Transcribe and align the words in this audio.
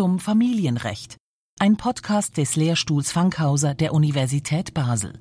zum 0.00 0.18
Familienrecht. 0.18 1.18
Ein 1.58 1.76
Podcast 1.76 2.38
des 2.38 2.56
Lehrstuhls 2.56 3.12
Fankhauser 3.12 3.74
der 3.74 3.92
Universität 3.92 4.72
Basel. 4.72 5.12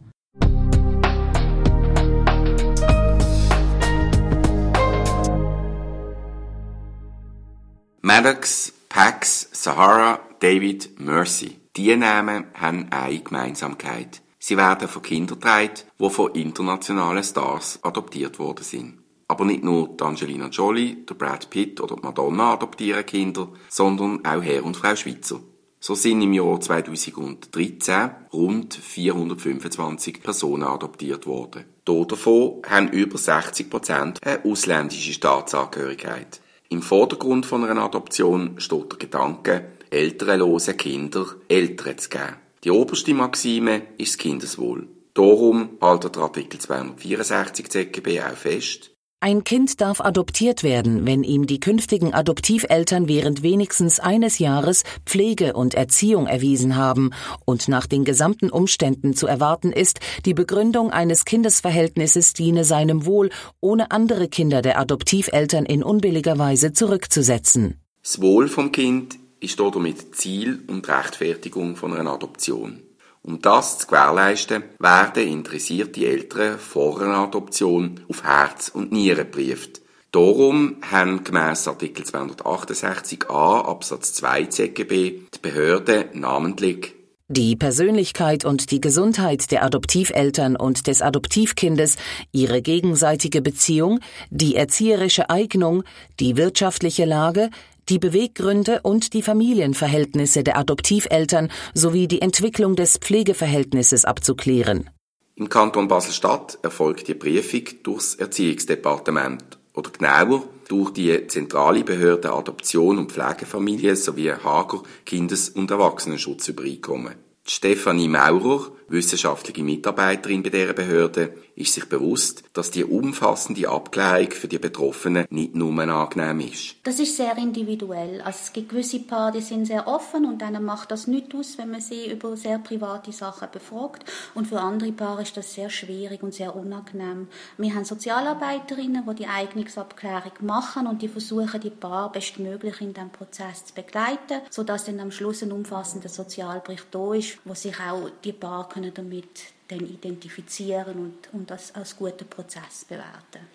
Maddox, 8.02 8.72
Pax, 8.88 9.50
Sahara, 9.52 10.22
David, 10.40 10.98
Mercy. 10.98 11.60
Die 11.76 11.94
Namen 11.98 12.46
haben 12.54 12.88
eine 12.90 13.20
Gemeinsamkeit. 13.20 14.22
Sie 14.40 14.56
werden 14.56 14.88
von 14.88 15.02
Kindern 15.02 15.42
getragen, 15.42 15.74
die 16.00 16.10
von 16.10 16.34
internationalen 16.36 17.26
Stars 17.26 17.80
adoptiert 17.84 18.40
worden 18.40 18.64
sind. 18.64 18.99
Aber 19.30 19.46
nicht 19.46 19.64
nur 19.64 19.90
die 19.90 20.04
Angelina 20.04 20.48
Jolie, 20.48 21.06
der 21.08 21.14
Brad 21.14 21.50
Pitt 21.52 21.80
oder 21.80 21.96
die 21.96 22.02
Madonna 22.02 22.54
adoptieren 22.54 23.06
Kinder, 23.06 23.48
sondern 23.70 24.26
auch 24.26 24.42
Herr 24.42 24.66
und 24.66 24.76
Frau 24.76 24.96
Schweizer. 24.96 25.40
So 25.80 25.96
sind 25.96 26.22
im 26.22 26.34
Jahr 26.34 26.60
2013 26.60 28.10
rund 28.34 28.74
425 28.74 30.22
Personen 30.22 30.64
adoptiert 30.64 31.26
worden. 31.26 31.64
Davon 31.86 32.62
haben 32.68 32.90
über 32.90 33.18
60 33.18 33.70
Prozent 33.70 34.20
eine 34.24 34.44
ausländische 34.44 35.14
Staatsangehörigkeit. 35.14 36.42
Im 36.70 36.82
Vordergrund 36.82 37.46
von 37.46 37.64
einer 37.64 37.84
Adoption 37.84 38.60
steht 38.60 38.92
der 38.92 39.00
Gedanke, 39.00 39.72
elternlose 39.90 40.74
Kinder 40.74 41.26
Eltern 41.48 41.98
zu 41.98 42.10
geben. 42.10 42.36
Die 42.64 42.72
oberste 42.72 43.14
Maxime 43.14 43.84
ist 43.98 44.16
das 44.16 44.18
Kindeswohl. 44.18 44.88
Darum 45.14 45.78
haltet 45.82 46.18
Artikel 46.18 46.60
264 46.60 47.70
ZGB 47.70 48.22
auch 48.22 48.36
fest, 48.36 48.92
ein 49.22 49.44
Kind 49.44 49.82
darf 49.82 50.00
adoptiert 50.00 50.64
werden, 50.64 51.06
wenn 51.06 51.24
ihm 51.24 51.46
die 51.46 51.60
künftigen 51.60 52.14
Adoptiveltern 52.14 53.10
während 53.10 53.44
wenigstens 53.44 54.00
eines 54.00 54.40
Jahres 54.40 54.84
Pflege 55.06 55.54
und 55.54 55.74
Erziehung 55.74 56.26
erwiesen 56.26 56.78
haben 56.78 57.12
und 57.44 57.68
nach 57.68 57.86
den 57.86 58.06
gesamten 58.06 58.50
Umständen 58.50 59.14
zu 59.14 59.28
erwarten 59.28 59.74
ist, 59.74 60.00
die 60.26 60.34
Begründung 60.34 60.92
eines 60.92 61.26
Kindesverhältnisses 61.26 62.32
diene 62.32 62.64
seinem 62.64 63.06
Wohl, 63.06 63.30
ohne 63.60 63.92
andere 63.92 64.30
Kinder 64.30 64.62
der 64.62 64.80
Adoptiveltern 64.80 65.66
in 65.66 65.84
unbilliger 65.84 66.38
Weise 66.38 66.72
zurückzusetzen. 66.72 67.82
Das 68.02 68.22
Wohl 68.22 68.48
vom 68.48 68.72
Kind 68.72 69.20
ist 69.42 69.60
damit 69.60 70.16
Ziel 70.16 70.64
und 70.68 70.88
Rechtfertigung 70.88 71.76
von 71.76 71.94
einer 71.94 72.14
Adoption. 72.14 72.84
Um 73.22 73.42
das 73.42 73.80
zu 73.80 73.88
gewährleisten, 73.88 74.64
werden 74.80 75.28
interessierte 75.28 76.06
Eltern 76.06 76.58
vor 76.58 77.02
einer 77.02 77.18
Adoption 77.20 78.00
auf 78.10 78.24
Herz 78.24 78.70
und 78.70 78.92
Nieren 78.92 79.30
gebrieft. 79.30 79.82
Darum 80.12 80.78
haben 80.90 81.24
gemäss 81.24 81.68
Artikel 81.68 82.04
268a 82.04 83.66
Absatz 83.66 84.14
2 84.14 84.46
ZGB 84.46 85.22
die 85.34 85.40
Behörden 85.42 86.06
namentlich 86.14 86.96
die 87.32 87.56
Persönlichkeit 87.56 88.44
und 88.44 88.72
die 88.72 88.82
Gesundheit 88.82 89.52
der 89.52 89.64
Adoptiveltern 89.64 90.56
und 90.56 90.88
des 90.88 91.04
Adoptivkindes, 91.04 91.98
ihre 92.32 92.64
gegenseitige 92.64 93.44
Beziehung, 93.44 94.00
die 94.32 94.56
erzieherische 94.56 95.30
Eignung, 95.30 95.84
die 96.20 96.38
wirtschaftliche 96.38 97.06
Lage, 97.06 97.52
die 97.90 98.00
Beweggründe 98.00 98.82
und 98.84 99.14
die 99.14 99.22
Familienverhältnisse 99.22 100.44
der 100.44 100.58
Adoptiveltern 100.58 101.52
sowie 101.74 102.08
die 102.08 102.22
Entwicklung 102.22 102.76
des 102.76 102.98
Pflegeverhältnisses 102.98 104.06
abzuklären. 104.06 104.90
Im 105.36 105.50
Kanton 105.50 105.88
Basel-Stadt 105.88 106.60
erfolgt 106.62 107.08
die 107.08 107.14
Prüfung 107.16 107.64
durchs 107.84 108.16
Erziehungsdepartement 108.16 109.58
oder 109.74 109.90
genauer 109.90 110.44
durch 110.68 110.92
die 110.92 111.28
zentrale 111.28 111.84
Behörde 111.84 112.32
Adoption 112.34 113.00
und 113.00 113.12
Pflegefamilie 113.12 113.96
sowie 113.96 114.32
Hager 114.32 114.84
Kindes- 115.06 115.50
und 115.50 115.72
Erwachsenenschutzübereinkommen. 115.72 117.16
Stefanie 117.46 118.08
Maurer, 118.08 118.68
wissenschaftliche 118.90 119.64
Mitarbeiterin 119.64 120.44
bei 120.44 120.50
dieser 120.50 120.74
Behörde, 120.74 121.34
ist 121.60 121.74
sich 121.74 121.88
bewusst, 121.88 122.44
dass 122.54 122.72
die 122.72 122.86
umfassende 122.86 123.68
Abklärung 123.70 124.32
für 124.32 124.48
die 124.48 124.60
Betroffenen 124.60 125.26
nicht 125.30 125.56
nur 125.56 125.78
angenehm 125.80 126.40
ist. 126.40 126.76
Das 126.84 127.00
ist 127.00 127.18
sehr 127.18 127.38
individuell. 127.38 128.22
Also 128.22 128.40
es 128.44 128.54
gibt 128.54 128.70
gewisse 128.70 129.00
Paare, 129.00 129.34
die 129.34 129.42
sind 129.42 129.66
sehr 129.66 129.88
offen 129.88 130.26
und 130.26 130.42
denen 130.42 130.64
macht 130.64 130.92
das 130.92 131.08
nichts 131.08 131.36
aus, 131.36 131.58
wenn 131.58 131.72
man 131.72 131.82
sie 131.82 132.12
über 132.12 132.36
sehr 132.38 132.60
private 132.60 133.12
Sachen 133.12 133.50
befragt. 133.52 134.06
Und 134.34 134.48
für 134.48 134.60
andere 134.60 134.92
Paare 134.92 135.24
ist 135.24 135.36
das 135.36 135.54
sehr 135.54 135.70
schwierig 135.70 136.24
und 136.24 136.34
sehr 136.34 136.56
unangenehm. 136.56 137.28
Wir 137.58 137.76
haben 137.76 137.86
Sozialarbeiterinnen, 137.86 139.04
die 139.10 139.16
die 139.16 139.28
Eignungsabklärung 139.28 140.32
machen 140.42 140.88
und 140.88 141.02
die 141.02 141.10
versuchen, 141.10 141.60
die 141.60 141.70
Paare 141.70 142.12
bestmöglich 142.12 142.80
in 142.82 142.94
diesem 142.94 143.10
Prozess 143.10 143.66
zu 143.66 143.74
begleiten, 143.74 144.42
sodass 144.50 144.86
dann 144.86 145.00
am 145.00 145.12
Schluss 145.12 145.44
ein 145.44 145.52
umfassender 145.52 146.10
Sozialbericht 146.10 146.88
da 146.92 147.14
ist, 147.14 147.38
wo 147.44 147.54
sich 147.54 147.76
auch 147.80 148.10
die 148.24 148.34
Paare 148.34 148.70
können 148.70 148.94
damit 148.94 149.59
dann 149.70 149.80
identifizieren 149.80 150.98
und, 150.98 151.34
und 151.34 151.50
das 151.50 151.74
als 151.76 151.96
guten 151.96 152.28
Prozess 152.28 152.86
bewerten. 152.86 153.48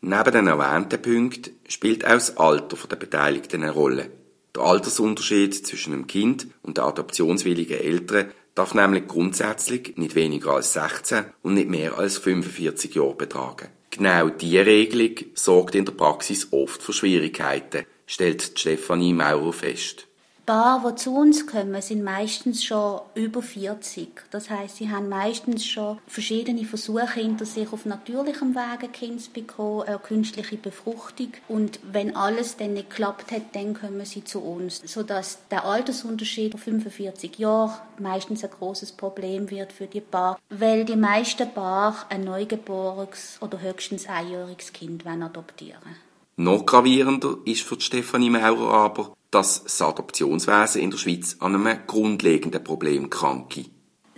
Neben 0.00 0.32
den 0.32 0.46
erwähnten 0.46 1.00
Punkten 1.00 1.56
spielt 1.68 2.04
auch 2.04 2.10
das 2.10 2.36
Alter 2.36 2.76
der 2.88 2.96
Beteiligten 2.96 3.62
eine 3.62 3.72
Rolle. 3.72 4.10
Der 4.54 4.62
Altersunterschied 4.62 5.54
zwischen 5.66 5.92
dem 5.92 6.06
Kind 6.06 6.48
und 6.62 6.78
den 6.78 6.84
adoptionswilligen 6.84 7.78
Eltern 7.78 8.32
darf 8.54 8.74
nämlich 8.74 9.06
grundsätzlich 9.06 9.96
nicht 9.96 10.14
weniger 10.14 10.52
als 10.52 10.72
16 10.72 11.26
und 11.42 11.54
nicht 11.54 11.68
mehr 11.68 11.96
als 11.96 12.18
45 12.18 12.94
Jahre 12.94 13.14
betragen. 13.14 13.68
Genau 13.90 14.30
diese 14.30 14.66
Regelung 14.66 15.14
sorgt 15.34 15.74
in 15.74 15.84
der 15.84 15.92
Praxis 15.92 16.48
oft 16.52 16.82
für 16.82 16.92
Schwierigkeiten, 16.92 17.84
stellt 18.06 18.58
Stefanie 18.58 19.12
Maurer 19.12 19.52
fest. 19.52 20.07
Paare, 20.48 20.92
die 20.92 21.02
zu 21.02 21.14
uns 21.14 21.46
kommen, 21.46 21.82
sind 21.82 22.02
meistens 22.02 22.64
schon 22.64 23.02
über 23.14 23.42
40. 23.42 24.08
Das 24.30 24.48
heißt, 24.48 24.76
sie 24.76 24.90
haben 24.90 25.10
meistens 25.10 25.66
schon 25.66 25.98
verschiedene 26.06 26.64
Versuche 26.64 27.20
hinter 27.20 27.44
sich, 27.44 27.70
auf 27.70 27.84
natürlichem 27.84 28.54
Wege 28.54 28.88
Kind 28.88 29.20
zu 29.20 29.30
bekommen, 29.30 29.82
eine 29.82 29.98
künstliche 29.98 30.56
Befruchtung. 30.56 31.32
Und 31.48 31.80
wenn 31.82 32.16
alles 32.16 32.56
dann 32.56 32.72
nicht 32.72 32.88
geklappt 32.88 33.30
hat, 33.30 33.42
dann 33.54 33.74
kommen 33.74 34.06
sie 34.06 34.24
zu 34.24 34.40
uns. 34.40 34.80
Sodass 34.86 35.38
der 35.50 35.66
Altersunterschied 35.66 36.52
von 36.52 36.60
45 36.60 37.38
Jahren 37.38 37.78
meistens 37.98 38.42
ein 38.42 38.50
großes 38.50 38.92
Problem 38.92 39.50
wird 39.50 39.70
für 39.70 39.86
die 39.86 40.00
Paare, 40.00 40.38
weil 40.48 40.86
die 40.86 40.96
meisten 40.96 41.52
Paare 41.52 42.06
ein 42.08 42.24
neugeborenes 42.24 43.36
oder 43.42 43.60
höchstens 43.60 44.08
einjähriges 44.08 44.72
Kind 44.72 45.06
adoptieren 45.06 45.82
wollen. 45.84 45.96
Noch 46.40 46.64
gravierender 46.64 47.36
ist 47.44 47.64
für 47.64 47.78
Stefanie 47.78 48.30
Maurer 48.30 48.72
aber, 48.72 49.12
dass 49.30 49.62
das 49.62 49.82
Adoptionswesen 49.82 50.80
in 50.80 50.90
der 50.90 50.98
Schweiz 50.98 51.36
an 51.40 51.54
einem 51.54 51.86
grundlegenden 51.86 52.64
Problem 52.64 53.10
kranke. 53.10 53.66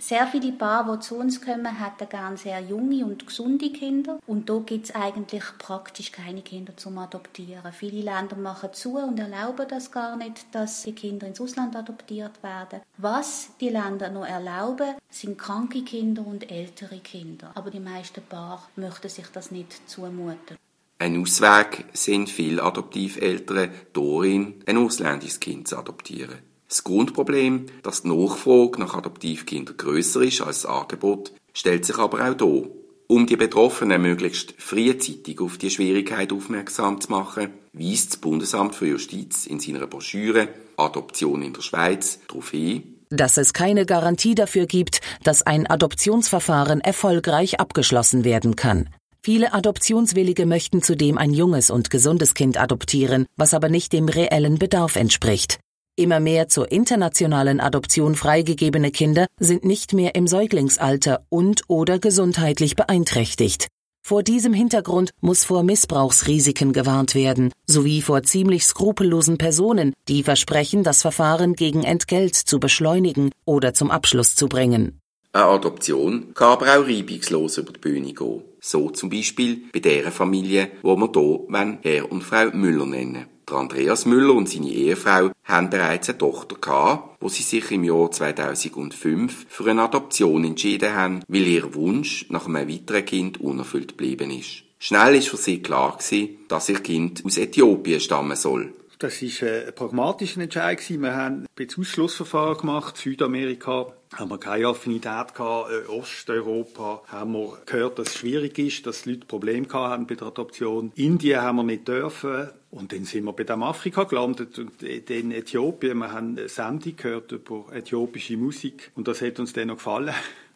Sehr 0.01 0.25
viele 0.25 0.51
Paare, 0.53 0.97
die 0.97 1.01
zu 1.01 1.15
uns 1.17 1.41
kommen, 1.41 1.79
hätten 1.79 2.09
gerne 2.09 2.35
sehr 2.35 2.59
junge 2.59 3.05
und 3.05 3.27
gesunde 3.27 3.71
Kinder. 3.71 4.17
Und 4.25 4.49
da 4.49 4.57
gibt 4.57 4.85
es 4.85 4.95
eigentlich 4.95 5.43
praktisch 5.59 6.11
keine 6.11 6.41
Kinder 6.41 6.75
zum 6.75 6.97
Adoptieren. 6.97 7.71
Viele 7.71 8.01
Länder 8.01 8.35
machen 8.35 8.73
zu 8.73 8.97
und 8.97 9.19
erlauben 9.19 9.67
das 9.69 9.91
gar 9.91 10.17
nicht, 10.17 10.47
dass 10.53 10.81
die 10.81 10.95
Kinder 10.95 11.27
ins 11.27 11.39
Ausland 11.39 11.75
adoptiert 11.75 12.41
werden. 12.41 12.81
Was 12.97 13.51
die 13.59 13.69
Länder 13.69 14.09
noch 14.09 14.25
erlauben, 14.25 14.95
sind 15.07 15.37
kranke 15.37 15.83
Kinder 15.83 16.25
und 16.25 16.49
ältere 16.49 16.97
Kinder. 16.97 17.51
Aber 17.53 17.69
die 17.69 17.79
meisten 17.79 18.23
Paare 18.27 18.63
möchten 18.77 19.07
sich 19.07 19.27
das 19.27 19.51
nicht 19.51 19.87
zumuten. 19.87 20.57
Ein 21.01 21.19
Ausweg 21.19 21.85
sind 21.93 22.29
viele 22.29 22.61
Adoptiveltern 22.61 23.71
darin, 23.91 24.61
ein 24.67 24.77
ausländisches 24.77 25.39
Kind 25.39 25.67
zu 25.67 25.79
adoptieren. 25.79 26.37
Das 26.67 26.83
Grundproblem, 26.83 27.65
dass 27.81 28.03
die 28.03 28.09
Nachfrage 28.09 28.79
nach 28.79 28.93
Adoptivkindern 28.93 29.77
grösser 29.77 30.21
ist 30.21 30.41
als 30.41 30.61
das 30.61 30.71
Angebot, 30.71 31.33
stellt 31.53 31.85
sich 31.85 31.97
aber 31.97 32.19
auch 32.19 32.37
hier. 32.37 32.69
Um 33.07 33.25
die 33.25 33.35
Betroffenen 33.35 33.99
möglichst 33.99 34.53
frühzeitig 34.59 35.41
auf 35.41 35.57
die 35.57 35.71
Schwierigkeit 35.71 36.31
aufmerksam 36.31 37.01
zu 37.01 37.09
machen, 37.09 37.49
weist 37.73 38.11
das 38.11 38.17
Bundesamt 38.17 38.75
für 38.75 38.85
Justiz 38.85 39.47
in 39.47 39.59
seiner 39.59 39.87
Broschüre 39.87 40.49
Adoption 40.77 41.41
in 41.41 41.53
der 41.53 41.63
Schweiz 41.63 42.19
darauf 42.27 42.51
hin, 42.51 42.99
dass 43.09 43.37
es 43.37 43.53
keine 43.53 43.87
Garantie 43.87 44.35
dafür 44.35 44.67
gibt, 44.67 45.01
dass 45.23 45.41
ein 45.41 45.65
Adoptionsverfahren 45.65 46.79
erfolgreich 46.79 47.59
abgeschlossen 47.59 48.23
werden 48.23 48.55
kann. 48.55 48.87
Viele 49.23 49.53
Adoptionswillige 49.53 50.47
möchten 50.47 50.81
zudem 50.81 51.19
ein 51.19 51.31
junges 51.31 51.69
und 51.69 51.91
gesundes 51.91 52.33
Kind 52.33 52.59
adoptieren, 52.59 53.27
was 53.37 53.53
aber 53.53 53.69
nicht 53.69 53.93
dem 53.93 54.09
reellen 54.09 54.57
Bedarf 54.57 54.95
entspricht. 54.95 55.59
Immer 55.95 56.19
mehr 56.19 56.47
zur 56.47 56.71
internationalen 56.71 57.59
Adoption 57.59 58.15
freigegebene 58.15 58.89
Kinder 58.89 59.27
sind 59.39 59.63
nicht 59.63 59.93
mehr 59.93 60.15
im 60.15 60.25
Säuglingsalter 60.25 61.23
und 61.29 61.61
oder 61.67 61.99
gesundheitlich 61.99 62.75
beeinträchtigt. 62.75 63.67
Vor 64.03 64.23
diesem 64.23 64.53
Hintergrund 64.53 65.11
muss 65.21 65.43
vor 65.43 65.61
Missbrauchsrisiken 65.61 66.73
gewarnt 66.73 67.13
werden, 67.13 67.51
sowie 67.67 68.01
vor 68.01 68.23
ziemlich 68.23 68.65
skrupellosen 68.65 69.37
Personen, 69.37 69.93
die 70.07 70.23
versprechen, 70.23 70.83
das 70.83 71.03
Verfahren 71.03 71.53
gegen 71.53 71.83
Entgelt 71.83 72.33
zu 72.33 72.59
beschleunigen 72.59 73.29
oder 73.45 73.75
zum 73.75 73.91
Abschluss 73.91 74.33
zu 74.33 74.47
bringen. 74.47 74.99
Eine 75.31 75.45
Adoption 75.45 76.33
kann 76.33 76.53
aber 76.53 76.65
auch 76.65 76.87
reibungslos 76.87 77.59
über 77.59 77.71
die 77.71 77.79
Bühne 77.79 78.13
gehen. 78.13 78.50
So 78.63 78.91
zum 78.91 79.09
Beispiel 79.09 79.63
bei 79.73 79.79
der 79.79 80.11
Familie, 80.11 80.71
wo 80.83 80.95
wir 80.95 81.09
hier 81.11 81.79
Herr 81.81 82.11
und 82.11 82.23
Frau 82.23 82.51
Müller 82.53 82.85
nennen. 82.85 83.25
Der 83.49 83.57
Andreas 83.57 84.05
Müller 84.05 84.35
und 84.35 84.47
seine 84.47 84.69
Ehefrau 84.69 85.31
haben 85.45 85.71
bereits 85.71 86.09
eine 86.09 86.19
Tochter 86.19 86.55
gehabt, 86.61 87.17
wo 87.19 87.27
sie 87.27 87.41
sich 87.41 87.71
im 87.71 87.83
Jahr 87.83 88.11
2005 88.11 89.47
für 89.49 89.69
eine 89.69 89.81
Adoption 89.81 90.45
entschieden 90.45 90.93
haben, 90.93 91.21
weil 91.27 91.47
ihr 91.47 91.73
Wunsch 91.73 92.27
nach 92.29 92.45
einem 92.45 92.69
weiteren 92.69 93.03
Kind 93.03 93.41
unerfüllt 93.41 93.97
geblieben 93.97 94.29
ist. 94.29 94.63
Schnell 94.77 95.15
ist 95.15 95.29
für 95.29 95.37
sie 95.37 95.61
klar 95.61 95.97
gewesen, 95.97 96.37
dass 96.47 96.69
ihr 96.69 96.79
Kind 96.79 97.25
aus 97.25 97.37
Äthiopien 97.37 97.99
stammen 97.99 98.37
soll. 98.37 98.73
Das 99.01 99.19
war 99.19 99.49
ein 99.49 99.73
pragmatischer 99.73 100.41
Entscheid. 100.41 100.79
Wir 100.87 101.15
haben 101.15 101.47
ein 101.57 101.67
Ausschlussverfahren 101.75 102.59
gemacht. 102.59 102.97
Südamerika 102.97 103.87
haben 104.13 104.29
wir 104.29 104.37
keine 104.37 104.67
Affinität 104.67 105.33
gehabt. 105.33 105.71
Äh, 105.71 105.89
Osteuropa 105.89 107.01
haben 107.07 107.33
wir 107.33 107.57
gehört, 107.65 107.97
dass 107.97 108.09
es 108.09 108.17
schwierig 108.17 108.59
ist, 108.59 108.85
dass 108.85 109.01
die 109.01 109.13
Leute 109.13 109.25
Probleme 109.25 109.67
haben 109.73 110.05
bei 110.05 110.13
der 110.13 110.27
Adoption. 110.27 110.91
Indien 110.93 111.41
haben 111.41 111.55
wir 111.55 111.63
nicht 111.63 111.87
dürfen. 111.87 112.49
Und 112.69 112.93
dann 112.93 113.05
sind 113.05 113.23
wir 113.23 113.33
bei 113.33 113.43
dem 113.43 113.63
Afrika 113.63 114.03
gelandet 114.03 114.59
und 114.59 114.83
in 114.83 115.31
Äthiopien. 115.31 115.97
Wir 115.97 116.11
haben 116.11 116.37
eine 116.37 116.47
Sendung 116.47 116.95
gehört 116.95 117.31
über 117.31 117.73
äthiopische 117.73 118.37
Musik 118.37 118.91
und 118.93 119.07
das 119.07 119.23
hat 119.23 119.39
uns 119.39 119.53
dann 119.53 119.69
noch 119.69 119.77
gefallen. 119.77 120.13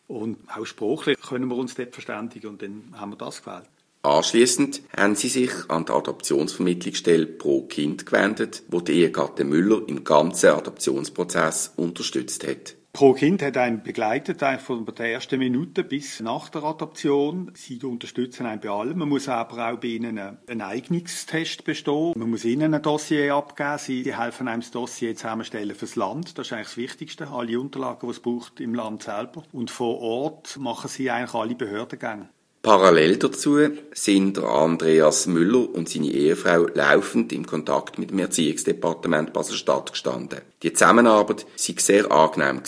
Und 0.07 0.37
auch 0.55 0.67
sprachlich 0.67 1.19
können 1.19 1.47
wir 1.47 1.55
uns 1.55 1.73
dort 1.73 1.93
verständigen 1.93 2.51
und 2.51 2.61
dann 2.61 2.93
haben 2.95 3.09
wir 3.09 3.17
das 3.17 3.43
gewählt. 3.43 3.65
Anschließend 4.05 4.83
haben 4.95 5.15
sie 5.15 5.29
sich 5.29 5.49
an 5.67 5.85
die 5.85 5.91
Adoptionsvermittlungsstelle 5.91 7.25
Pro 7.25 7.63
Kind 7.63 8.05
gewendet, 8.05 8.61
wo 8.67 8.79
die 8.79 9.01
Ehegatte 9.01 9.43
Müller 9.43 9.81
im 9.87 10.03
ganzen 10.03 10.51
Adoptionsprozess 10.51 11.73
unterstützt 11.75 12.45
hat. 12.47 12.75
Pro 12.93 13.13
Kind 13.13 13.41
hat 13.41 13.57
einen 13.57 13.81
begleitet, 13.81 14.41
von 14.61 14.85
der 14.85 15.13
ersten 15.13 15.39
Minute 15.39 15.83
bis 15.83 16.19
nach 16.19 16.49
der 16.49 16.63
Adoption. 16.63 17.51
Sie 17.55 17.79
unterstützen 17.79 18.45
einen 18.45 18.61
bei 18.61 18.69
allem. 18.69 18.99
Man 18.99 19.09
muss 19.09 19.27
aber 19.27 19.71
auch 19.71 19.79
bei 19.79 19.87
ihnen 19.87 20.19
einen 20.19 20.61
Eignungstest 20.61 21.63
bestehen. 21.63 22.13
Man 22.15 22.29
muss 22.29 22.45
ihnen 22.45 22.75
ein 22.75 22.83
Dossier 22.83 23.33
abgeben. 23.33 23.79
Sie 23.79 24.15
helfen 24.15 24.47
einem 24.47 24.61
das 24.61 24.69
Dossier 24.69 25.15
zusammenstellen 25.15 25.75
fürs 25.75 25.95
Land. 25.95 26.37
Das 26.37 26.45
ist 26.47 26.53
eigentlich 26.53 26.67
das 26.67 26.77
Wichtigste. 26.77 27.27
Alle 27.27 27.59
Unterlagen, 27.59 28.07
die 28.07 28.11
es 28.11 28.19
braucht 28.19 28.59
im 28.59 28.75
Land 28.75 29.01
selber. 29.01 29.43
Und 29.51 29.71
vor 29.71 29.99
Ort 29.99 30.57
machen 30.57 30.89
sie 30.89 31.09
eigentlich 31.09 31.33
alle 31.33 31.55
Behördengänge. 31.55 32.29
Parallel 32.65 33.17
dazu 33.17 33.59
sind 33.93 34.39
Andreas 34.39 35.27
Müller 35.27 35.69
und 35.75 35.87
seine 35.87 36.07
Ehefrau 36.07 36.65
laufend 36.73 37.31
im 37.31 37.45
Kontakt 37.45 37.99
mit 37.99 38.09
dem 38.09 38.17
Erziehungsdepartement 38.17 39.31
Basel-Stadt 39.33 39.91
gestanden. 39.91 40.41
Die 40.63 40.73
Zusammenarbeit 40.73 41.45
sei 41.55 41.75
sehr 41.77 42.11
angenehm. 42.11 42.63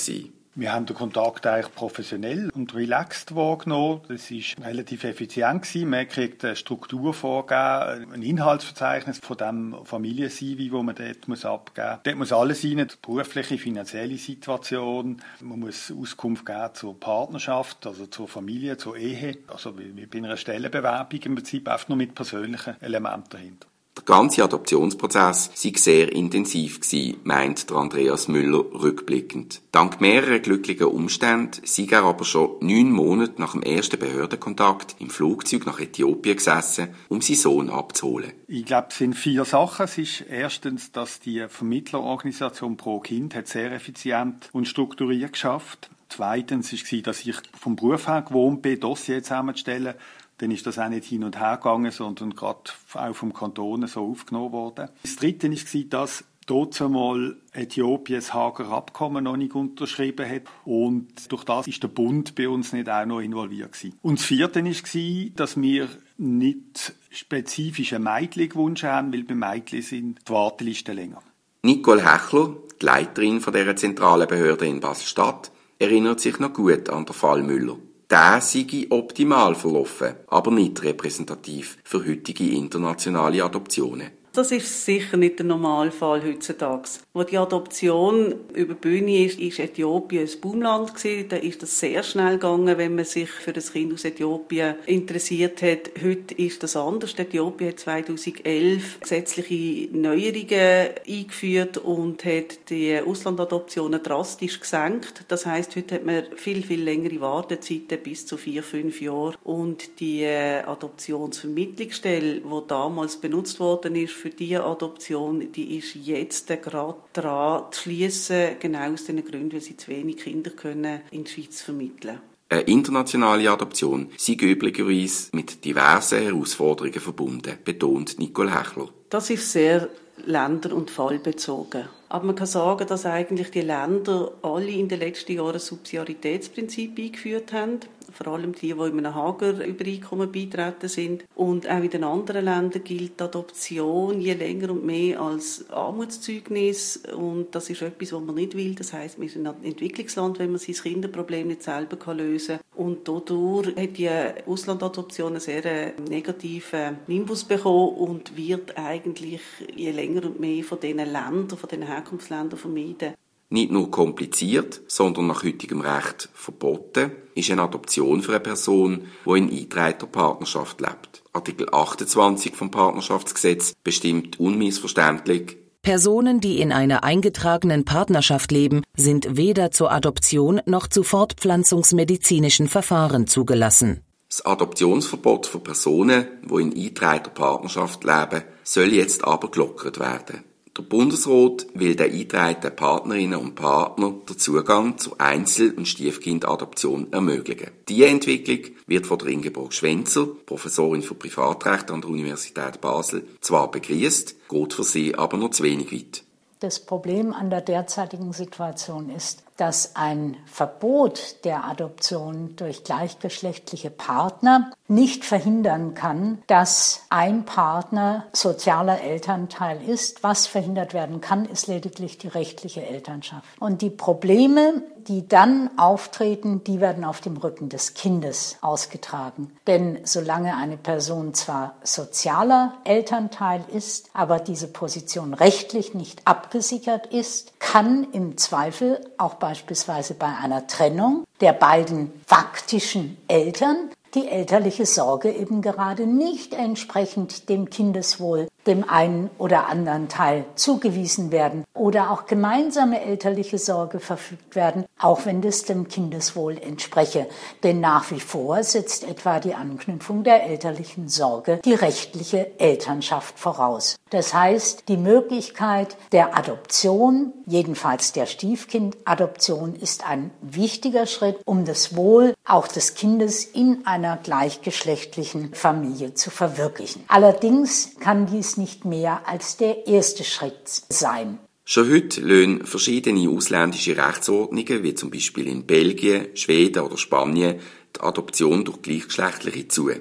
Wir 0.60 0.74
haben 0.74 0.88
den 0.88 0.96
Kontakt 0.96 1.46
eigentlich 1.46 1.72
professionell 1.76 2.50
und 2.56 2.74
relaxed 2.74 3.36
wahrgenommen. 3.36 4.02
Das 4.08 4.32
ist 4.32 4.56
relativ 4.60 5.04
effizient 5.04 5.62
gewesen. 5.62 5.90
Man 5.92 6.08
kriegt 6.08 6.44
eine 6.44 6.56
Struktur 6.56 7.14
vorgegeben, 7.14 8.12
ein 8.12 8.24
Inhaltsverzeichnis 8.24 9.20
von 9.20 9.38
dem 9.38 9.76
Familien-CV, 9.84 10.74
wo 10.74 10.82
man 10.82 10.96
dort 10.96 11.28
muss 11.28 11.46
abgeben 11.46 11.90
muss. 11.90 12.00
Dort 12.02 12.16
muss 12.18 12.32
alles 12.32 12.64
rein, 12.64 12.88
die 12.88 12.96
berufliche, 13.00 13.60
finanzielle 13.60 14.18
Situation. 14.18 15.22
Man 15.42 15.60
muss 15.60 15.94
Auskunft 15.96 16.48
geben 16.48 16.70
zur 16.74 17.00
Partnerschaft, 17.00 17.86
also 17.86 18.08
zur 18.08 18.28
Familie, 18.28 18.78
zur 18.78 18.98
Ehe. 18.98 19.38
Also 19.46 19.78
wie 19.78 20.08
bei 20.08 20.18
einer 20.18 20.38
Stellenbewerbung 20.38 21.20
im 21.22 21.36
Prinzip 21.36 21.70
einfach 21.70 21.88
nur 21.88 22.00
mit 22.00 22.16
persönlichen 22.16 22.82
Elementen 22.82 23.30
dahinter. 23.30 23.68
Ganze 24.08 24.42
Adoptionsprozess 24.42 25.52
sei 25.54 25.74
sehr 25.76 26.14
intensiv 26.14 26.80
gewesen, 26.80 27.20
meint 27.26 27.70
Andreas 27.74 28.30
Müller 28.30 28.64
rückblickend. 28.74 29.62
Dank 29.74 30.00
mehrerer 30.00 30.40
glücklicher 30.40 30.90
Umstände 30.90 31.58
sei 31.66 31.88
er 31.92 32.04
aber 32.04 32.24
schon 32.24 32.56
neun 32.62 32.90
Monate 32.90 33.34
nach 33.42 33.52
dem 33.52 33.64
ersten 33.64 34.00
Behördenkontakt 34.00 34.96
im 35.00 35.10
Flugzeug 35.10 35.66
nach 35.66 35.82
Äthiopien 35.82 36.38
gesessen, 36.38 36.88
um 37.10 37.20
seinen 37.20 37.36
Sohn 37.36 37.70
abzuholen. 37.70 38.32
Ich 38.48 38.64
glaube, 38.64 38.88
es 38.92 38.98
sind 38.98 39.14
vier 39.14 39.44
Sachen. 39.44 39.84
Es 39.84 39.98
ist 39.98 40.24
erstens, 40.30 40.94
dass 40.94 41.20
die 41.20 41.46
Vermittlerorganisation 41.50 42.78
Pro 42.78 43.02
Kind 43.02 43.36
hat 43.36 43.50
sehr 43.50 43.74
effizient 43.74 44.48
und 44.54 44.70
strukturiert 44.70 45.34
geschafft. 45.34 45.90
Zweitens 46.08 46.72
war, 46.72 47.02
dass 47.02 47.26
ich 47.26 47.36
vom 47.60 47.76
Beruf 47.76 48.08
her 48.08 48.22
gewohnt 48.22 48.62
bin, 48.62 48.80
Dossier 48.80 49.22
zusammenzustellen 49.22 49.96
dann 50.40 50.52
ist 50.52 50.68
das 50.68 50.78
auch 50.78 50.90
nicht 50.90 51.06
hin 51.06 51.24
und 51.24 51.40
her 51.40 51.58
gegangen, 51.58 51.92
sondern 51.92 52.36
gerade 52.36 52.72
auch 52.94 53.16
vom 53.16 53.34
Kanton 53.34 53.88
so 53.88 54.02
aufgenommen 54.02 54.52
worden. 54.52 54.90
Das 55.02 55.16
Dritte 55.16 55.50
war, 55.52 55.84
dass 55.90 56.24
dort 56.46 56.82
einmal 56.82 57.36
Äthiopien 57.54 58.20
das 58.20 58.34
Hager 58.34 58.70
Abkommen 58.70 59.26
noch 59.26 59.36
nicht 59.36 59.54
unterschrieben 59.54 60.30
hat 60.30 60.44
und 60.66 61.32
durch 61.32 61.44
das 61.44 61.68
ist 61.68 61.84
der 61.84 61.90
Bund 61.90 62.36
bei 62.36 62.48
uns 62.48 62.74
nicht 62.74 62.90
auch 62.90 63.06
noch 63.06 63.20
involviert 63.20 63.74
gewesen. 63.74 63.98
Und 64.02 64.20
das 64.20 64.26
Vierte 64.26 64.64
war, 64.64 65.30
dass 65.36 65.62
wir 65.62 65.90
nicht 66.18 66.94
spezifische 67.12 68.00
gewünscht 68.00 68.84
haben, 68.84 69.14
weil 69.14 69.24
bei 69.24 69.36
Mädchen 69.36 69.82
sind 69.82 70.20
die 70.28 70.32
Wartelisten 70.32 70.96
länger. 70.96 71.22
Nicole 71.64 72.02
Hechler, 72.02 72.56
die 72.82 72.86
Leiterin 72.86 73.42
der 73.42 73.76
zentralen 73.76 74.28
Behörde 74.28 74.68
in 74.68 74.80
Basel-Stadt, 74.80 75.52
erinnert 75.80 76.22
sich 76.22 76.40
noch 76.40 76.54
gut 76.54 76.90
an 76.90 77.06
den 77.06 77.14
Fall 77.14 77.44
Müller 77.44 77.78
der 78.10 78.42
sei 78.42 78.88
optimal 78.90 79.56
verlaufen, 79.56 80.16
aber 80.28 80.52
nicht 80.52 80.82
repräsentativ 80.84 81.78
für 81.84 82.06
heutige 82.06 82.50
internationale 82.50 83.44
Adoptionen. 83.44 84.17
Das 84.38 84.52
ist 84.52 84.86
sicher 84.86 85.18
nicht 85.18 85.40
der 85.40 85.48
Normalfall 85.48 86.24
heutzutage. 86.24 86.90
Wo 87.12 87.24
die 87.24 87.40
Adoption 87.40 88.36
über 88.54 88.76
die 88.76 88.80
Bühne 88.80 89.26
ist, 89.26 89.40
ist 89.40 89.58
Äthiopien 89.58 90.28
ein 90.28 90.86
gewesen. 90.86 91.30
Da 91.30 91.38
ist 91.38 91.64
das 91.64 91.80
sehr 91.80 92.04
schnell 92.04 92.34
gegangen, 92.34 92.78
wenn 92.78 92.94
man 92.94 93.06
sich 93.06 93.32
für 93.32 93.52
das 93.52 93.74
Kind 93.74 93.92
aus 93.92 94.06
Äthiopien 94.06 94.76
interessiert 94.86 95.64
hat. 95.64 95.90
Heute 96.04 96.36
ist 96.36 96.62
das 96.62 96.76
anders. 96.76 97.16
Äthiopien 97.18 97.72
hat 97.72 97.80
2011 97.80 99.00
gesetzliche 99.00 99.90
Neuerungen 99.98 100.90
eingeführt 101.08 101.80
und 101.80 102.24
hat 102.24 102.70
die 102.70 103.00
Auslandadoptionen 103.00 104.04
drastisch 104.04 104.60
gesenkt. 104.60 105.24
Das 105.30 105.48
heißt, 105.48 105.76
heute 105.76 105.96
hat 105.96 106.06
man 106.06 106.26
viel, 106.36 106.62
viel 106.62 106.84
längere 106.84 107.22
Wartezeiten, 107.22 107.98
bis 108.04 108.28
zu 108.28 108.38
vier, 108.38 108.62
fünf 108.62 109.02
Jahre. 109.02 109.34
Und 109.44 110.00
die 110.00 110.22
äh, 110.22 110.62
Adoptionsvermittlungsstelle, 110.62 112.42
die 112.42 112.68
damals 112.68 113.16
benutzt 113.18 113.60
worden 113.60 113.96
ist 113.96 114.27
für 114.28 114.36
diese 114.36 114.64
Adoption, 114.64 115.52
die 115.54 115.78
ist 115.78 115.96
jetzt 115.96 116.48
gerade 116.48 116.96
dran 117.14 117.64
zu 117.72 117.84
schließen, 117.84 118.58
genau 118.60 118.92
aus 118.92 119.06
den 119.06 119.24
Gründen, 119.24 119.54
weil 119.54 119.62
sie 119.62 119.78
zu 119.78 119.90
wenig 119.90 120.18
Kinder 120.18 120.52
können 120.52 121.02
in 121.12 121.24
die 121.24 121.32
Schweiz 121.32 121.62
vermitteln 121.62 122.20
eine 122.50 122.62
internationale 122.62 123.52
Adoption 123.52 124.10
sei 124.16 124.38
üblicherweise 124.40 125.28
mit 125.34 125.66
diversen 125.66 126.22
Herausforderungen 126.22 127.02
verbunden, 127.02 127.58
betont 127.62 128.18
Nicole 128.20 128.58
Hechler. 128.58 128.88
Das 129.10 129.30
ist 129.30 129.52
sehr 129.52 129.90
länder- 130.26 130.74
und 130.74 130.90
fallbezogen. 130.90 131.90
Aber 132.10 132.26
man 132.26 132.36
kann 132.36 132.48
sagen, 132.48 132.88
dass 132.88 133.06
eigentlich 133.06 133.52
die 133.52 133.62
Länder 133.62 134.32
alle 134.42 134.72
in 134.72 134.88
den 134.88 135.00
letzten 135.00 135.34
Jahren 135.34 135.60
Subsidiaritätsprinzip 135.60 136.98
eingeführt 136.98 137.54
haben 137.54 137.80
vor 138.18 138.34
allem 138.34 138.54
die, 138.54 138.74
die 138.74 138.80
in 138.80 138.80
einem 138.82 139.16
Hager-Übereinkommen 139.16 140.32
beitreten 140.32 140.90
sind. 140.90 141.26
Und 141.36 141.70
auch 141.70 141.84
in 141.84 141.90
den 141.90 142.04
anderen 142.04 142.46
Ländern 142.46 142.84
gilt 142.84 143.20
die 143.20 143.24
Adoption 143.24 144.20
je 144.20 144.34
länger 144.34 144.72
und 144.72 144.86
mehr 144.86 145.22
als 145.22 145.70
Armutszeugnis 145.70 147.02
und 147.16 147.54
das 147.54 147.70
ist 147.70 147.82
etwas, 147.82 148.14
was 148.14 148.22
man 148.22 148.36
nicht 148.36 148.56
will. 148.56 148.76
Das 148.76 148.94
heißt, 148.94 149.18
man 149.18 149.28
ist 149.28 149.36
ein 149.36 149.46
Entwicklungsland, 149.64 150.40
wenn 150.40 150.52
man 150.52 150.60
sein 150.60 150.76
Kinderproblem 150.76 151.48
nicht 151.48 151.64
selber 151.64 152.14
lösen 152.14 152.58
kann. 152.58 152.86
Und 152.86 153.08
dadurch 153.08 153.76
hat 153.76 153.98
die 153.98 154.10
Auslandadoption 154.46 155.32
einen 155.32 155.40
sehr 155.40 155.66
äh, 155.66 155.94
negativen 156.10 157.00
Nimbus 157.08 157.44
bekommen 157.44 157.96
und 157.96 158.38
wird 158.38 158.78
eigentlich 158.78 159.42
je 159.76 159.92
länger 159.92 160.26
und 160.26 160.40
mehr 160.40 160.64
von 160.64 160.80
diesen 160.80 160.98
Ländern, 161.00 161.58
von 161.58 161.70
diesen 161.70 161.88
Herkunftsländern 161.98 162.60
vermieden. 162.60 163.14
Nicht 163.50 163.72
nur 163.72 163.90
kompliziert, 163.90 164.82
sondern 164.88 165.28
nach 165.28 165.44
heutigem 165.44 165.82
Recht 165.82 166.30
verboten 166.34 167.12
ist 167.34 167.50
eine 167.50 167.62
Adoption 167.62 168.22
für 168.22 168.34
eine 168.34 168.42
Person, 168.42 169.08
die 169.26 169.38
in 169.38 169.50
eingetragener 169.50 170.06
Partnerschaft 170.06 170.82
lebt. 170.82 171.24
Artikel 171.32 171.68
28 171.72 172.56
vom 172.56 172.72
Partnerschaftsgesetz 172.72 173.74
bestimmt 173.84 174.40
unmissverständlich, 174.40 175.58
Personen, 175.82 176.42
die 176.42 176.60
in 176.60 176.74
einer 176.74 177.06
eingetragenen 177.06 177.86
Partnerschaft 177.86 178.52
leben, 178.52 178.84
sind 178.98 179.38
weder 179.38 179.72
zur 179.72 179.90
Adoption 179.90 180.60
noch 180.66 180.88
zu 180.88 181.04
fortpflanzungsmedizinischen 181.04 182.68
Verfahren 182.68 183.26
zugelassen. 183.28 184.02
Das 184.28 184.46
Adoptionsverbot 184.46 185.46
für 185.46 185.60
Personen, 185.60 186.28
die 186.44 186.62
in 186.62 186.74
eingetragener 186.74 187.30
Partnerschaft 187.30 188.04
leben, 188.04 188.44
soll 188.64 188.92
jetzt 188.92 189.24
aber 189.24 189.50
gelockert 189.50 190.00
werden. 190.00 190.44
Der 190.78 190.84
Bundesrat 190.84 191.66
will 191.74 191.96
den 191.96 192.12
eingetragenen 192.12 192.76
Partnerinnen 192.76 193.40
und 193.40 193.56
Partnern 193.56 194.22
den 194.30 194.38
Zugang 194.38 195.00
zur 195.00 195.20
Einzel- 195.20 195.74
und 195.74 195.88
Stiefkindadoption 195.88 197.12
ermöglichen. 197.12 197.72
Diese 197.90 198.06
Entwicklung 198.06 198.76
wird 198.86 199.08
von 199.08 199.18
der 199.18 199.30
Ingeborg 199.30 199.74
Schwenzer, 199.74 200.28
Professorin 200.46 201.02
für 201.02 201.16
Privatrecht 201.16 201.90
an 201.90 202.02
der 202.02 202.12
Universität 202.12 202.80
Basel, 202.80 203.28
zwar 203.42 203.72
begrüßt, 203.72 204.48
geht 204.48 204.74
für 204.74 204.84
sie 204.84 205.16
aber 205.16 205.38
noch 205.38 205.50
zu 205.50 205.64
wenig 205.64 205.92
weit. 205.92 206.24
Das 206.60 206.80
Problem 206.80 207.34
an 207.34 207.50
der 207.50 207.62
derzeitigen 207.62 208.32
Situation 208.32 209.10
ist, 209.10 209.47
dass 209.58 209.96
ein 209.96 210.38
Verbot 210.46 211.44
der 211.44 211.66
Adoption 211.66 212.56
durch 212.56 212.84
gleichgeschlechtliche 212.84 213.90
Partner 213.90 214.72
nicht 214.88 215.26
verhindern 215.26 215.94
kann, 215.94 216.42
dass 216.48 217.02
ein 217.10 217.44
Partner 217.44 218.26
sozialer 218.32 219.02
Elternteil 219.02 219.82
ist. 219.88 220.24
Was 220.24 220.48
verhindert 220.48 220.94
werden 220.94 221.20
kann, 221.20 221.46
ist 221.46 221.68
lediglich 221.68 222.18
die 222.18 222.30
rechtliche 222.30 222.86
Elternschaft. 222.86 223.44
Und 223.60 223.82
die 223.82 223.90
Probleme, 223.90 224.84
die 225.08 225.28
dann 225.28 225.70
auftreten, 225.78 226.64
die 226.64 226.80
werden 226.80 227.04
auf 227.04 227.22
dem 227.22 227.38
Rücken 227.38 227.70
des 227.70 227.94
Kindes 227.94 228.58
ausgetragen. 228.62 229.52
Denn 229.66 230.00
solange 230.04 230.56
eine 230.56 230.78
Person 230.78 231.34
zwar 231.34 231.76
sozialer 231.84 232.74
Elternteil 232.84 233.64
ist, 233.74 234.10
aber 234.14 234.40
diese 234.40 234.68
Position 234.68 235.34
rechtlich 235.34 235.94
nicht 235.94 236.22
abgesichert 236.26 237.08
ist, 237.08 237.57
kann 237.72 238.08
im 238.14 238.38
Zweifel 238.38 239.02
auch 239.18 239.34
beispielsweise 239.36 240.14
bei 240.14 240.28
einer 240.42 240.68
Trennung 240.68 241.26
der 241.42 241.52
beiden 241.52 242.14
faktischen 242.26 243.18
Eltern 243.28 243.90
die 244.18 244.28
elterliche 244.28 244.88
Sorge 244.88 245.32
eben 245.32 245.62
gerade 245.62 246.08
nicht 246.08 246.56
entsprechend 246.56 247.50
dem 247.50 247.70
Kindeswohl 247.70 248.48
dem 248.68 248.88
einen 248.88 249.30
oder 249.38 249.68
anderen 249.68 250.10
Teil 250.10 250.46
zugewiesen 250.56 251.32
werden 251.32 251.64
oder 251.74 252.12
auch 252.12 252.26
gemeinsame 252.26 253.02
elterliche 253.02 253.58
Sorge 253.58 254.00
verfügt 254.00 254.56
werden, 254.56 254.86
auch 255.00 255.26
wenn 255.26 255.42
das 255.42 255.64
dem 255.64 255.88
Kindeswohl 255.88 256.58
entspreche. 256.58 257.28
Denn 257.64 257.80
nach 257.80 258.12
wie 258.12 258.20
vor 258.20 258.62
setzt 258.64 259.08
etwa 259.08 259.40
die 259.40 259.56
Anknüpfung 259.56 260.24
der 260.24 260.44
elterlichen 260.44 261.08
Sorge 261.08 261.60
die 261.64 261.74
rechtliche 261.74 262.60
Elternschaft 262.60 263.40
voraus. 263.40 263.96
Das 264.10 264.34
heißt, 264.34 264.88
die 264.88 264.98
Möglichkeit 264.98 265.98
der 266.12 266.38
Adoption, 266.38 267.34
jedenfalls 267.46 268.14
der 268.14 268.26
Stiefkindadoption, 268.26 269.76
ist 269.76 270.08
ein 270.08 270.32
wichtiger 270.42 271.06
Schritt, 271.06 271.40
um 271.46 271.66
das 271.66 271.96
Wohl 271.96 272.34
auch 272.46 272.68
des 272.68 272.96
Kindes 272.96 273.46
in 273.46 273.86
einer 273.86 274.07
gleichgeschlechtlichen 274.16 275.54
Familie 275.54 276.14
zu 276.14 276.32
verwirklichen. 276.32 277.04
Allerdings 277.10 277.96
kann 278.00 278.28
dies 278.28 278.56
nicht 278.56 278.86
mehr 278.86 279.28
als 279.28 279.58
der 279.58 279.88
erste 279.88 280.24
Schritt 280.24 280.70
sein. 280.90 281.40
Schon 281.66 281.92
heute 281.92 282.22
lösen 282.22 282.66
verschiedene 282.66 283.30
ausländische 283.30 283.98
Rechtsordnungen, 283.98 284.84
wie 284.84 284.96
zum 284.96 285.12
Beispiel 285.12 285.48
in 285.48 285.66
Belgien, 285.66 286.28
Schweden 286.34 286.84
oder 286.84 286.98
Spanien, 286.98 287.60
die 287.96 288.00
Adoption 288.00 288.64
durch 288.64 288.82
Gleichgeschlechtliche 288.82 289.68
zu. 289.68 289.92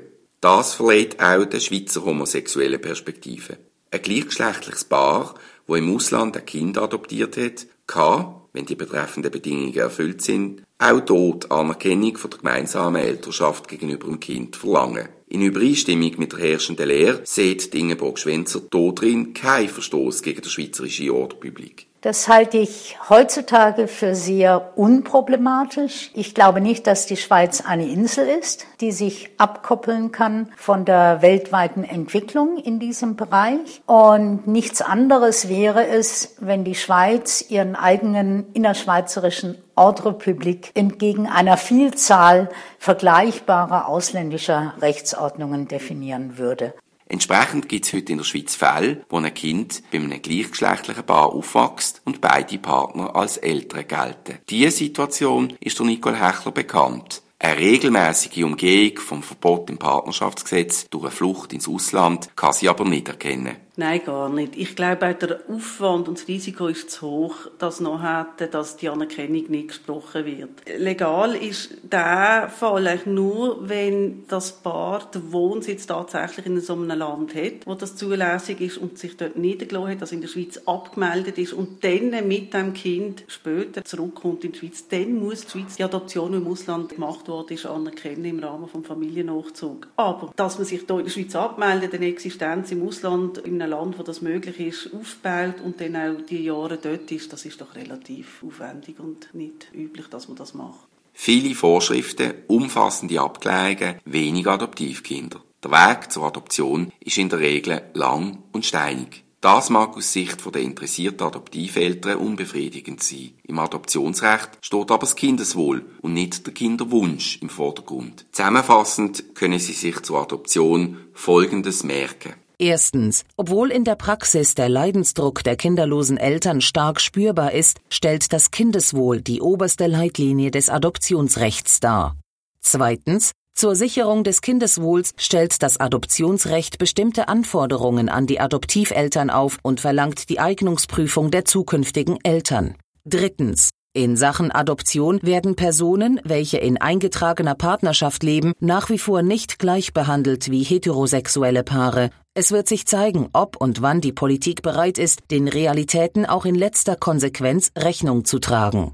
Das 0.41 0.75
verleiht 0.75 1.21
auch 1.21 1.45
der 1.45 1.59
Schweizer 1.59 2.05
homosexuellen 2.05 2.81
Perspektive. 2.81 3.59
Ein 3.91 4.03
gleichgeschlechtliches 4.03 4.85
Paar, 4.85 5.35
wo 5.67 5.75
im 5.75 5.93
Ausland 5.93 6.37
ein 6.37 6.47
Kind 6.47 6.79
adoptiert 6.79 7.37
hat, 7.37 7.67
kann, 7.89 8.37
wenn 8.53 8.67
die 8.67 8.77
betreffenden 8.77 9.33
Bedingungen 9.33 9.75
erfüllt 9.75 10.23
sind, 10.23 10.63
auch 10.79 11.01
dort 11.01 11.51
Anerkennung 11.51 12.17
von 12.17 12.31
der 12.31 12.39
gemeinsamen 12.41 13.03
Elternschaft 13.03 13.69
gegenüber 13.69 14.07
dem 14.07 14.21
Kind 14.21 14.57
verlangen. 14.57 15.09
In 15.29 15.43
Übereinstimmung 15.43 16.13
mit 16.19 16.33
der 16.33 16.41
herrschenden 16.41 16.89
Lehre 16.89 17.23
sieht 17.25 17.75
Ingeborg 17.75 18.19
Schwenzer 18.19 18.61
drin 18.61 19.35
keinen 19.35 19.69
Verstoß 19.69 20.23
gegen 20.23 20.43
die 20.43 20.49
schweizerische 20.49 21.13
Ordpublik. 21.13 21.87
Das 22.07 22.29
halte 22.29 22.59
ich 22.59 22.97
heutzutage 23.11 23.89
für 23.89 24.15
sehr 24.15 24.79
unproblematisch. 24.79 26.13
Ich 26.15 26.37
glaube 26.37 26.61
nicht, 26.61 26.87
dass 26.87 27.07
die 27.07 27.17
Schweiz 27.17 27.65
eine 27.67 27.89
Insel 27.89 28.29
ist, 28.29 28.65
die 28.81 28.93
sich 28.93 29.31
abkoppeln 29.39 30.13
kann 30.13 30.53
von 30.57 30.85
der 30.85 31.21
weltweiten 31.21 31.83
Entwicklung 31.83 32.59
in 32.59 32.79
diesem 32.79 33.17
Bereich. 33.17 33.83
Und 33.87 34.47
nichts 34.47 34.83
anderes 34.83 35.49
wäre 35.49 35.85
es, 35.85 36.37
wenn 36.39 36.63
die 36.63 36.77
Schweiz 36.77 37.45
ihren 37.49 37.75
eigenen 37.75 38.53
innerschweizerischen 38.53 39.59
Ordrepublik 39.75 40.71
entgegen 40.75 41.27
einer 41.27 41.57
Vielzahl 41.57 42.51
vergleichbarer 42.79 43.89
ausländischer 43.89 44.75
Rechtsordnungen 44.81 45.67
definieren 45.67 46.39
würde. 46.39 46.73
Entsprechend 47.09 47.69
gibt 47.69 47.87
es 47.87 47.93
heute 47.93 48.13
in 48.13 48.19
der 48.19 48.25
Schweiz 48.25 48.57
Fälle, 48.57 49.05
wo 49.09 49.19
ein 49.19 49.33
Kind 49.33 49.83
bei 49.93 49.99
einem 49.99 50.21
gleichgeschlechtlichen 50.21 51.05
Paar 51.05 51.33
aufwächst 51.33 52.03
und 52.05 52.21
beide 52.21 52.59
Partner 52.59 53.15
als 53.15 53.37
Eltern 53.37 53.87
gelten. 53.87 54.39
Diese 54.49 54.73
Situation 54.73 55.55
ist 55.61 55.79
der 55.79 55.87
Nicole 55.87 56.21
Hechler 56.21 56.53
bekannt. 56.53 57.23
Eine 57.39 57.59
regelmäßige 57.59 58.45
Umgehung 58.45 58.99
vom 58.99 59.23
Verbot 59.23 59.71
im 59.71 59.79
Partnerschaftsgesetz 59.79 60.89
durch 60.89 61.05
eine 61.05 61.13
Flucht 61.13 61.53
ins 61.53 61.69
Ausland 61.69 62.31
kann 62.35 62.55
sie 62.55 62.69
aber 62.69 62.85
nicht 62.85 63.09
erkennen. 63.09 63.57
Nein, 63.79 64.01
gar 64.07 64.31
nicht. 64.31 64.57
Ich 64.57 64.75
glaube, 64.75 65.15
der 65.15 65.41
Aufwand 65.49 66.09
und 66.09 66.19
das 66.19 66.29
Risiko 66.29 66.67
ist 66.69 66.91
zu 66.91 67.07
hoch, 67.07 67.35
dass 67.59 67.81
noch 67.81 68.03
hätte, 68.03 68.47
dass 68.47 68.79
die 68.79 68.89
Anerkennung 68.89 69.51
nicht 69.51 69.69
gesprochen 69.69 70.25
wird. 70.25 70.49
Legal 70.79 71.35
ist 71.35 71.77
der 71.83 72.51
Fall 72.57 72.87
eigentlich 72.87 73.05
nur, 73.05 73.69
wenn 73.69 74.27
das 74.29 74.53
Paar 74.53 75.11
den 75.11 75.31
Wohnsitz 75.31 75.87
tatsächlich 75.87 76.47
in 76.47 76.59
so 76.63 76.73
einem 76.73 76.89
Land 76.89 77.35
hat, 77.35 77.67
wo 77.67 77.75
das 77.75 77.97
zulässig 77.97 78.63
ist 78.63 78.79
und 78.79 78.97
sich 78.97 79.15
dort 79.19 79.37
niedergelassen 79.37 79.91
hat, 79.91 80.01
also 80.01 80.15
in 80.15 80.23
der 80.23 80.29
Schweiz 80.29 80.59
abgemeldet 80.65 81.37
ist 81.37 81.53
und 81.53 81.85
dann 81.85 82.27
mit 82.27 82.55
dem 82.55 82.73
Kind 82.73 83.25
später 83.29 83.85
zurückkommt 83.85 84.43
in 84.45 84.53
die 84.53 84.59
Schweiz, 84.59 84.89
dann 84.89 85.17
muss 85.17 85.45
die 85.45 85.51
Schweiz 85.51 85.77
die 85.77 85.85
Adoption 85.85 86.33
im 86.33 86.47
Ausland 86.47 86.95
gemacht 86.95 87.29
worden 87.29 87.53
ist, 87.53 87.67
anerkennen 87.67 88.25
im 88.25 88.39
Rahmen 88.39 88.69
vom 88.69 88.85
Familiennachzug. 88.85 89.89
Aber, 89.97 90.33
dass 90.35 90.57
man 90.57 90.67
sich 90.67 90.81
hier 90.87 90.99
in 90.99 91.05
der 91.05 91.11
Schweiz 91.11 91.37
abmeldet, 91.37 91.93
eine 91.93 92.07
Existenz 92.07 92.73
im 92.73 92.83
Ausland, 92.83 93.37
in 93.37 93.66
einem 93.67 93.79
Land, 93.79 93.99
wo 93.99 94.03
das 94.03 94.23
möglich 94.23 94.61
ist, 94.61 94.91
aufbaut 94.95 95.61
und 95.65 95.81
dann 95.81 95.97
auch 95.97 96.21
die 96.29 96.45
Jahre 96.45 96.79
dort 96.79 97.11
ist, 97.11 97.33
das 97.33 97.45
ist 97.45 97.61
doch 97.61 97.75
relativ 97.75 98.43
aufwendig 98.47 98.99
und 98.99 99.35
nicht 99.35 99.69
üblich, 99.75 100.07
dass 100.09 100.29
man 100.29 100.37
das 100.37 100.55
macht. 100.55 100.87
Viele 101.13 101.55
Vorschriften, 101.55 102.35
umfassende 102.47 103.21
Abklärungen, 103.21 104.01
wenig 104.05 104.47
Adoptivkinder. 104.47 105.41
Der 105.65 105.71
Weg 105.71 106.13
zur 106.13 106.25
Adoption 106.25 106.93
ist 107.01 107.19
in 107.19 107.29
der 107.29 107.39
Regel 107.39 107.83
lang 107.95 108.43
und 108.53 108.67
steinig. 108.67 109.25
Das 109.41 109.71
mag 109.71 109.97
aus 109.97 110.13
Sicht 110.13 110.43
der 110.55 110.63
interessierten 110.63 111.27
Adoptiveltern 111.27 112.19
unbefriedigend 112.19 113.03
sein. 113.03 113.33
Im 113.45 113.59
Adoptionsrecht 113.59 114.59
steht 114.61 114.91
aber 114.91 114.99
das 114.99 115.15
Kindeswohl 115.15 115.85
und 116.03 116.15
nicht 116.15 116.47
der 116.47 116.55
Kinderwunsch 116.55 117.39
im 117.41 117.49
Vordergrund. 117.49 118.27
Zusammenfassend 118.33 119.35
können 119.35 119.59
Sie 119.59 119.73
sich 119.73 120.03
zur 120.03 120.21
Adoption 120.21 120.99
Folgendes 121.13 121.85
merken. 121.85 122.35
Erstens. 122.59 123.25
Obwohl 123.37 123.71
in 123.71 123.85
der 123.85 123.97
Praxis 123.97 124.55
der 124.55 124.71
Leidensdruck 124.71 125.45
der 125.45 125.57
kinderlosen 125.57 126.17
Eltern 126.17 126.63
stark 126.63 127.01
spürbar 127.01 127.53
ist, 127.53 127.81
stellt 127.91 128.33
das 128.33 128.51
Kindeswohl 128.51 129.21
die 129.21 129.43
oberste 129.43 129.87
Leitlinie 129.87 130.51
des 130.51 130.71
Adoptionsrechts 130.71 131.81
dar. 131.81 132.17
Zweitens. 132.61 133.33
Zur 133.55 133.75
Sicherung 133.75 134.23
des 134.23 134.43
Kindeswohls 134.43 135.13
stellt 135.17 135.63
das 135.63 135.81
Adoptionsrecht 135.81 136.77
bestimmte 136.77 137.29
Anforderungen 137.29 138.11
an 138.11 138.27
die 138.27 138.39
Adoptiveltern 138.39 139.31
auf 139.31 139.59
und 139.63 139.81
verlangt 139.81 140.29
die 140.29 140.41
Eignungsprüfung 140.41 141.31
der 141.31 141.47
zukünftigen 141.47 142.19
Eltern. 142.23 142.75
Drittens. 143.07 143.71
In 143.95 144.19
Sachen 144.19 144.51
Adoption 144.51 145.21
werden 145.23 145.57
Personen, 145.57 146.21
welche 146.23 146.59
in 146.59 146.79
eingetragener 146.79 147.55
Partnerschaft 147.55 148.23
leben, 148.23 148.53
nach 148.61 148.91
wie 148.91 148.99
vor 148.99 149.23
nicht 149.23 149.59
gleich 149.59 149.95
behandelt 149.95 150.51
wie 150.51 150.63
heterosexuelle 150.63 151.63
Paare. 151.65 152.11
Es 152.39 152.53
wird 152.53 152.69
sich 152.69 152.85
zeigen, 152.85 153.31
ob 153.33 153.57
und 153.57 153.81
wann 153.81 154.03
die 154.03 154.13
Politik 154.13 154.61
bereit 154.61 154.99
ist, 154.99 155.31
den 155.31 155.49
Realitäten 155.49 156.27
auch 156.27 156.45
in 156.45 156.55
letzter 156.55 156.95
Konsequenz 156.95 157.73
Rechnung 157.75 158.27
zu 158.27 158.41
tragen. 158.41 158.93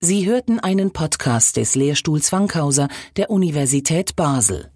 Sie 0.00 0.26
hörten 0.26 0.58
einen 0.58 0.94
Podcast 0.94 1.58
des 1.58 1.74
Lehrstuhls 1.74 2.32
Wankhauser 2.32 2.88
der 3.18 3.28
Universität 3.28 4.16
Basel. 4.16 4.70